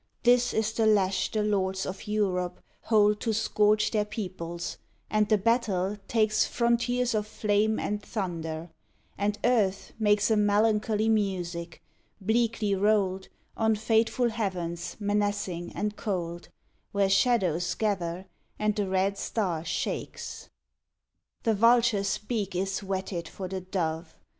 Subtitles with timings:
[0.23, 4.79] This is the lash the lords of Europe hold To scourge their peoples,
[5.11, 8.71] and the battle takes Frontiers of flame and thunder,
[9.15, 11.83] and Earth makes A melancholy music,
[12.19, 16.49] bleakly rolled On fateful heavens menacing and cold,
[16.93, 18.25] Where Shadows gather
[18.57, 20.49] and the Red Star shakes.
[21.43, 24.17] The vulture s beak is whetted for the dove.